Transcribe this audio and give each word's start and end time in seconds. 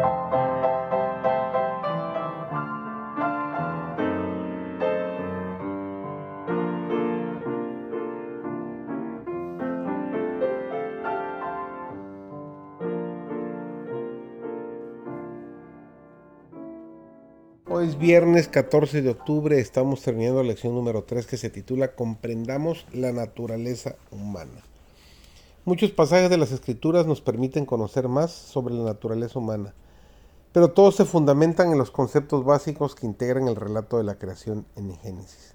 Hoy 0.00 0.06
es 17.86 17.98
viernes 17.98 18.46
14 18.46 19.02
de 19.02 19.10
octubre, 19.10 19.58
estamos 19.58 20.02
terminando 20.02 20.42
la 20.42 20.48
lección 20.48 20.74
número 20.74 21.02
3 21.02 21.26
que 21.26 21.36
se 21.36 21.50
titula 21.50 21.96
Comprendamos 21.96 22.86
la 22.92 23.10
naturaleza 23.12 23.96
humana. 24.12 24.62
Muchos 25.64 25.90
pasajes 25.90 26.30
de 26.30 26.38
las 26.38 26.52
escrituras 26.52 27.04
nos 27.06 27.20
permiten 27.20 27.66
conocer 27.66 28.08
más 28.08 28.30
sobre 28.30 28.74
la 28.74 28.84
naturaleza 28.84 29.38
humana, 29.38 29.74
pero 30.58 30.72
todos 30.72 30.96
se 30.96 31.04
fundamentan 31.04 31.70
en 31.70 31.78
los 31.78 31.92
conceptos 31.92 32.44
básicos 32.44 32.96
que 32.96 33.06
integran 33.06 33.46
el 33.46 33.54
relato 33.54 33.96
de 33.96 34.02
la 34.02 34.16
creación 34.16 34.66
en 34.74 34.92
Génesis. 34.96 35.54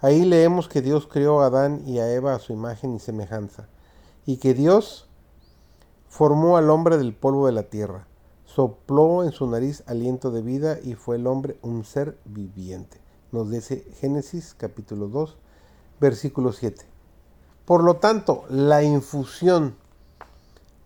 Ahí 0.00 0.24
leemos 0.24 0.66
que 0.66 0.80
Dios 0.80 1.06
creó 1.06 1.42
a 1.42 1.48
Adán 1.48 1.82
y 1.84 1.98
a 1.98 2.10
Eva 2.10 2.34
a 2.34 2.38
su 2.38 2.54
imagen 2.54 2.94
y 2.94 3.00
semejanza, 3.00 3.68
y 4.24 4.38
que 4.38 4.54
Dios 4.54 5.10
formó 6.08 6.56
al 6.56 6.70
hombre 6.70 6.96
del 6.96 7.14
polvo 7.14 7.44
de 7.44 7.52
la 7.52 7.64
tierra 7.64 8.06
sopló 8.46 9.24
en 9.24 9.32
su 9.32 9.46
nariz 9.46 9.82
aliento 9.86 10.30
de 10.30 10.40
vida 10.40 10.78
y 10.82 10.94
fue 10.94 11.16
el 11.16 11.26
hombre 11.26 11.58
un 11.60 11.84
ser 11.84 12.16
viviente. 12.24 13.02
Nos 13.30 13.50
dice 13.50 13.84
Génesis 14.00 14.54
capítulo 14.56 15.08
2, 15.08 15.36
versículo 16.00 16.52
7. 16.52 16.82
Por 17.66 17.84
lo 17.84 17.96
tanto, 17.96 18.44
la 18.48 18.82
infusión 18.82 19.76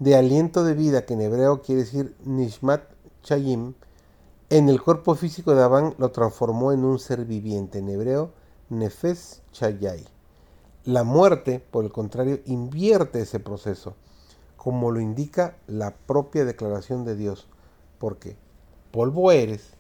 de 0.01 0.17
aliento 0.17 0.65
de 0.65 0.75
vida, 0.75 1.07
que 1.07 1.15
en 1.15 1.21
hebreo 1.21 1.63
quiere 1.63 1.83
decir 1.83 2.17
Nishmat 2.25 2.92
Chayim, 3.23 3.75
en 4.51 4.69
el 4.69 4.83
cuerpo 4.83 5.15
físico 5.15 5.55
de 5.55 5.63
Adán 5.63 5.95
lo 5.99 6.11
transformó 6.11 6.73
en 6.73 6.85
un 6.85 6.99
ser 6.99 7.25
viviente, 7.25 7.79
en 7.79 7.89
hebreo 7.89 8.33
Nefes 8.69 9.43
Chayai. 9.53 10.05
La 10.85 11.05
muerte, 11.05 11.65
por 11.71 11.85
el 11.85 11.93
contrario, 11.93 12.41
invierte 12.47 13.21
ese 13.23 13.41
proceso, 13.41 13.95
como 14.57 14.91
lo 14.91 15.01
indica 15.01 15.57
la 15.67 15.95
propia 15.95 16.45
declaración 16.45 17.05
de 17.05 17.17
Dios 17.17 17.49
porque 18.03 18.37
polvo 18.91 19.31
eres 19.31 19.75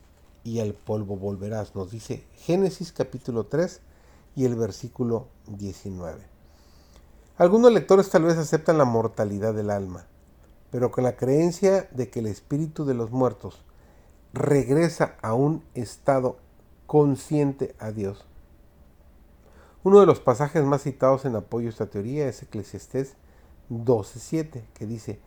y 0.44 0.60
al 0.60 0.74
polvo 0.74 1.16
volverás, 1.16 1.74
nos 1.74 1.90
dice 1.90 2.24
Génesis 2.36 2.92
capítulo 2.92 3.46
3 3.46 3.80
y 4.36 4.44
el 4.44 4.54
versículo 4.54 5.26
19. 5.48 6.20
Algunos 7.36 7.72
lectores 7.72 8.10
tal 8.10 8.22
vez 8.22 8.38
aceptan 8.38 8.78
la 8.78 8.84
mortalidad 8.84 9.54
del 9.54 9.70
alma, 9.70 10.06
pero 10.72 10.90
con 10.90 11.04
la 11.04 11.16
creencia 11.16 11.86
de 11.92 12.08
que 12.08 12.20
el 12.20 12.26
espíritu 12.26 12.86
de 12.86 12.94
los 12.94 13.10
muertos 13.12 13.62
regresa 14.32 15.16
a 15.20 15.34
un 15.34 15.62
estado 15.74 16.38
consciente 16.86 17.76
a 17.78 17.92
Dios. 17.92 18.24
Uno 19.84 20.00
de 20.00 20.06
los 20.06 20.18
pasajes 20.18 20.64
más 20.64 20.82
citados 20.82 21.26
en 21.26 21.36
apoyo 21.36 21.66
a 21.66 21.70
esta 21.70 21.90
teoría 21.90 22.26
es 22.26 22.42
Eclesiastés 22.42 23.16
12.7, 23.70 24.62
que 24.72 24.86
dice, 24.86 25.20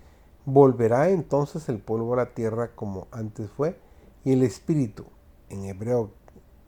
Volverá 0.46 1.10
entonces 1.10 1.70
el 1.70 1.78
polvo 1.78 2.14
a 2.14 2.18
la 2.18 2.34
tierra 2.34 2.72
como 2.74 3.08
antes 3.12 3.50
fue, 3.52 3.80
y 4.24 4.34
el 4.34 4.42
espíritu, 4.42 5.06
en 5.50 5.66
hebreo 5.66 6.10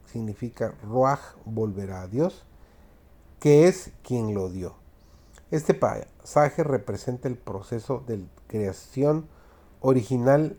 significa 0.06 0.74
ruach, 0.84 1.20
volverá 1.44 2.02
a 2.02 2.08
Dios, 2.08 2.44
que 3.40 3.66
es 3.66 3.90
quien 4.04 4.34
lo 4.34 4.48
dio. 4.48 4.74
Este 5.50 5.72
pasaje 5.72 6.62
representa 6.62 7.26
el 7.26 7.36
proceso 7.36 8.04
de 8.06 8.22
creación 8.48 9.26
original 9.80 10.58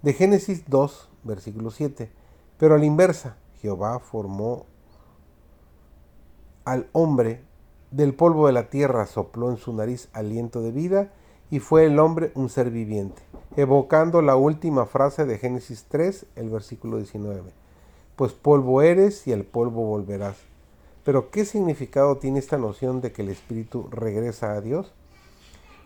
de 0.00 0.14
Génesis 0.14 0.64
2, 0.68 1.10
versículo 1.22 1.70
7, 1.70 2.10
pero 2.56 2.74
a 2.74 2.78
la 2.78 2.86
inversa, 2.86 3.36
Jehová 3.60 3.98
formó 3.98 4.64
al 6.64 6.88
hombre 6.92 7.44
del 7.90 8.14
polvo 8.14 8.46
de 8.46 8.54
la 8.54 8.70
tierra, 8.70 9.06
sopló 9.06 9.50
en 9.50 9.58
su 9.58 9.74
nariz 9.74 10.08
aliento 10.14 10.62
de 10.62 10.72
vida, 10.72 11.12
y 11.50 11.58
fue 11.58 11.84
el 11.84 11.98
hombre 11.98 12.32
un 12.34 12.48
ser 12.48 12.70
viviente, 12.70 13.22
evocando 13.56 14.22
la 14.22 14.36
última 14.36 14.86
frase 14.86 15.26
de 15.26 15.36
Génesis 15.36 15.84
3, 15.90 16.24
el 16.36 16.48
versículo 16.48 16.96
19. 16.96 17.52
Pues 18.16 18.32
polvo 18.32 18.80
eres 18.80 19.26
y 19.26 19.34
al 19.34 19.44
polvo 19.44 19.84
volverás. 19.84 20.51
Pero 21.04 21.30
¿qué 21.30 21.44
significado 21.44 22.18
tiene 22.18 22.38
esta 22.38 22.58
noción 22.58 23.00
de 23.00 23.12
que 23.12 23.22
el 23.22 23.28
espíritu 23.28 23.88
regresa 23.90 24.52
a 24.52 24.60
Dios? 24.60 24.92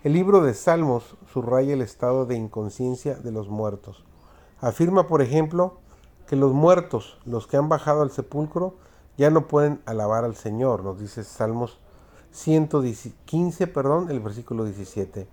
El 0.04 0.12
libro 0.12 0.43
de 0.43 0.54
Salmos 0.54 1.16
subraya 1.32 1.72
el 1.72 1.82
estado 1.82 2.27
de 2.27 2.37
inconsciencia 2.37 3.15
de 3.15 3.32
los 3.32 3.49
muertos. 3.49 4.04
Afirma, 4.60 5.06
por 5.06 5.22
ejemplo, 5.22 5.78
que 6.27 6.37
los 6.37 6.53
muertos, 6.53 7.19
los 7.25 7.47
que 7.47 7.56
han 7.56 7.69
bajado 7.69 8.03
al 8.03 8.10
sepulcro, 8.10 8.75
ya 9.16 9.31
no 9.31 9.49
pueden 9.49 9.81
alabar 9.87 10.25
al 10.25 10.37
Señor, 10.37 10.84
nos 10.84 11.00
dice 11.00 11.25
Salmos 11.25 11.78
115, 12.33 13.66
perdón, 13.66 14.10
el 14.10 14.21
versículo 14.21 14.65
17. 14.65 15.27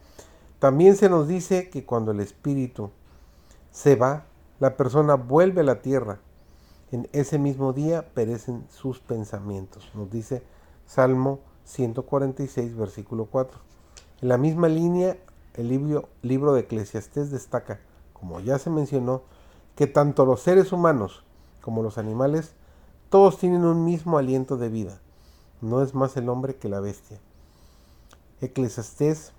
También 0.59 0.95
se 0.95 1.09
nos 1.09 1.27
dice 1.27 1.69
que 1.69 1.85
cuando 1.85 2.11
el 2.11 2.21
espíritu 2.21 2.91
se 3.71 3.97
va, 3.97 4.25
la 4.59 4.77
persona 4.77 5.15
vuelve 5.15 5.61
a 5.61 5.65
la 5.65 5.81
tierra. 5.81 6.19
En 6.93 7.09
ese 7.11 7.39
mismo 7.39 7.73
día 7.73 8.13
perecen 8.13 8.67
sus 8.69 8.99
pensamientos. 8.99 9.89
Nos 9.95 10.11
dice 10.11 10.43
Salmo 10.85 11.39
146, 11.65 12.75
versículo 12.75 13.25
4. 13.25 13.59
En 14.21 14.29
la 14.29 14.37
misma 14.37 14.67
línea, 14.67 15.17
el 15.55 15.69
libro, 15.69 16.09
libro 16.21 16.53
de 16.53 16.61
Eclesiastés 16.61 17.31
destaca, 17.31 17.79
como 18.13 18.41
ya 18.41 18.59
se 18.59 18.69
mencionó, 18.69 19.23
que 19.75 19.87
tanto 19.87 20.23
los 20.23 20.41
seres 20.41 20.71
humanos 20.71 21.23
como 21.61 21.81
los 21.81 21.97
animales, 21.97 22.53
todos 23.09 23.39
tienen 23.39 23.65
un 23.65 23.83
mismo 23.85 24.19
aliento 24.19 24.57
de 24.57 24.69
vida. 24.69 25.01
No 25.61 25.81
es 25.81 25.95
más 25.95 26.15
el 26.15 26.29
hombre 26.29 26.57
que 26.57 26.69
la 26.69 26.79
bestia. 26.79 27.17
Eclesiastés 28.39 29.31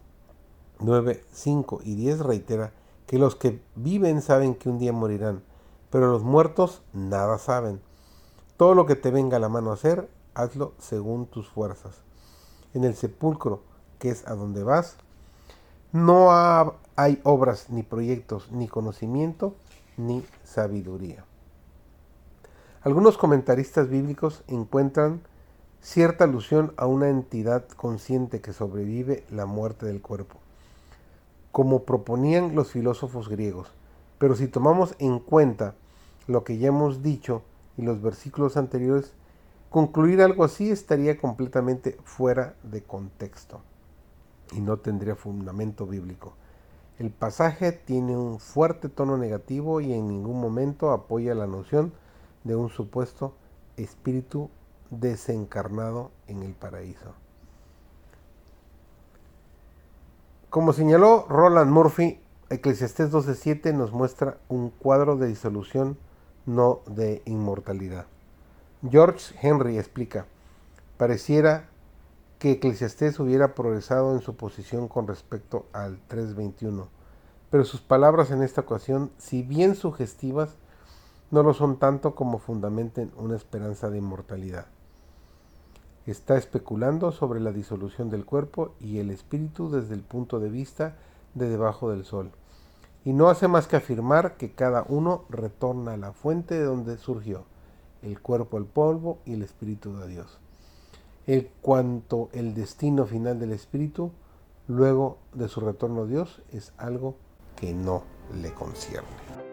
9, 0.80 1.22
5 1.32 1.82
y 1.84 1.94
10 1.94 2.18
reitera 2.18 2.72
que 3.06 3.20
los 3.20 3.36
que 3.36 3.62
viven 3.76 4.22
saben 4.22 4.56
que 4.56 4.68
un 4.68 4.80
día 4.80 4.92
morirán, 4.92 5.44
pero 5.94 6.10
los 6.10 6.24
muertos 6.24 6.82
nada 6.92 7.38
saben. 7.38 7.80
Todo 8.56 8.74
lo 8.74 8.84
que 8.84 8.96
te 8.96 9.12
venga 9.12 9.36
a 9.36 9.40
la 9.40 9.48
mano 9.48 9.70
a 9.70 9.74
hacer, 9.74 10.10
hazlo 10.34 10.72
según 10.80 11.26
tus 11.26 11.48
fuerzas. 11.48 12.02
En 12.74 12.82
el 12.82 12.96
sepulcro, 12.96 13.62
que 14.00 14.08
es 14.10 14.26
a 14.26 14.34
donde 14.34 14.64
vas, 14.64 14.96
no 15.92 16.32
hay 16.96 17.20
obras, 17.22 17.70
ni 17.70 17.84
proyectos, 17.84 18.50
ni 18.50 18.66
conocimiento, 18.66 19.54
ni 19.96 20.26
sabiduría. 20.42 21.24
Algunos 22.82 23.16
comentaristas 23.16 23.88
bíblicos 23.88 24.42
encuentran 24.48 25.20
cierta 25.80 26.24
alusión 26.24 26.74
a 26.76 26.86
una 26.86 27.08
entidad 27.08 27.68
consciente 27.68 28.40
que 28.40 28.52
sobrevive 28.52 29.24
la 29.30 29.46
muerte 29.46 29.86
del 29.86 30.02
cuerpo 30.02 30.40
como 31.52 31.84
proponían 31.84 32.56
los 32.56 32.72
filósofos 32.72 33.28
griegos. 33.28 33.68
Pero 34.18 34.34
si 34.34 34.48
tomamos 34.48 34.96
en 34.98 35.20
cuenta 35.20 35.76
lo 36.26 36.44
que 36.44 36.58
ya 36.58 36.68
hemos 36.68 37.02
dicho 37.02 37.42
y 37.76 37.82
los 37.82 38.00
versículos 38.00 38.56
anteriores, 38.56 39.12
concluir 39.70 40.22
algo 40.22 40.44
así 40.44 40.70
estaría 40.70 41.18
completamente 41.18 41.98
fuera 42.04 42.54
de 42.62 42.82
contexto 42.82 43.60
y 44.52 44.60
no 44.60 44.78
tendría 44.78 45.16
fundamento 45.16 45.86
bíblico. 45.86 46.34
El 46.98 47.10
pasaje 47.10 47.72
tiene 47.72 48.16
un 48.16 48.38
fuerte 48.38 48.88
tono 48.88 49.16
negativo 49.16 49.80
y 49.80 49.92
en 49.92 50.06
ningún 50.06 50.40
momento 50.40 50.92
apoya 50.92 51.34
la 51.34 51.46
noción 51.46 51.92
de 52.44 52.54
un 52.54 52.68
supuesto 52.68 53.34
espíritu 53.76 54.48
desencarnado 54.90 56.12
en 56.28 56.42
el 56.42 56.52
paraíso. 56.54 57.14
Como 60.50 60.72
señaló 60.72 61.26
Roland 61.28 61.72
Murphy, 61.72 62.20
Eclesiastés 62.48 63.10
12.7 63.10 63.74
nos 63.74 63.90
muestra 63.90 64.38
un 64.48 64.70
cuadro 64.70 65.16
de 65.16 65.26
disolución, 65.26 65.98
no 66.46 66.80
de 66.86 67.22
inmortalidad. 67.24 68.06
George 68.90 69.34
Henry 69.40 69.78
explica, 69.78 70.26
pareciera 70.96 71.68
que 72.38 72.52
Eclesiastés 72.52 73.18
hubiera 73.20 73.54
progresado 73.54 74.14
en 74.14 74.20
su 74.20 74.36
posición 74.36 74.88
con 74.88 75.06
respecto 75.06 75.66
al 75.72 75.98
3.21, 76.08 76.86
pero 77.50 77.64
sus 77.64 77.80
palabras 77.80 78.30
en 78.30 78.42
esta 78.42 78.62
ocasión, 78.62 79.10
si 79.18 79.42
bien 79.42 79.74
sugestivas, 79.74 80.56
no 81.30 81.42
lo 81.42 81.54
son 81.54 81.78
tanto 81.78 82.14
como 82.14 82.38
fundamenten 82.38 83.10
una 83.16 83.36
esperanza 83.36 83.90
de 83.90 83.98
inmortalidad 83.98 84.66
está 86.06 86.36
especulando 86.36 87.12
sobre 87.12 87.40
la 87.40 87.52
disolución 87.52 88.10
del 88.10 88.24
cuerpo 88.24 88.74
y 88.80 88.98
el 88.98 89.10
espíritu 89.10 89.70
desde 89.70 89.94
el 89.94 90.02
punto 90.02 90.38
de 90.38 90.50
vista 90.50 90.96
de 91.34 91.48
debajo 91.48 91.90
del 91.90 92.04
sol. 92.04 92.30
Y 93.04 93.12
no 93.12 93.28
hace 93.28 93.48
más 93.48 93.66
que 93.66 93.76
afirmar 93.76 94.36
que 94.36 94.52
cada 94.52 94.84
uno 94.88 95.24
retorna 95.28 95.92
a 95.92 95.96
la 95.96 96.12
fuente 96.12 96.54
de 96.54 96.64
donde 96.64 96.96
surgió, 96.96 97.44
el 98.02 98.20
cuerpo 98.20 98.56
al 98.56 98.64
polvo 98.64 99.18
y 99.24 99.34
el 99.34 99.42
espíritu 99.42 99.96
de 99.96 100.08
Dios. 100.08 100.38
En 101.26 101.48
cuanto 101.60 102.28
el 102.32 102.54
destino 102.54 103.06
final 103.06 103.38
del 103.38 103.52
espíritu, 103.52 104.10
luego 104.68 105.18
de 105.32 105.48
su 105.48 105.60
retorno 105.60 106.02
a 106.02 106.06
Dios, 106.06 106.42
es 106.52 106.72
algo 106.78 107.12
que 107.12 107.24
que 107.56 107.72
no 107.72 108.02
le 108.40 108.52
concierne. 108.52 109.43